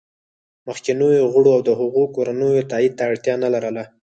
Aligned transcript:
مخکینیو 0.67 1.31
غړو 1.33 1.49
او 1.55 1.61
د 1.67 1.69
هغوی 1.79 2.05
کورنیو 2.15 2.67
تایید 2.71 2.93
ته 2.97 3.03
اړتیا 3.11 3.35
نه 3.43 3.49
لرله 3.53 3.83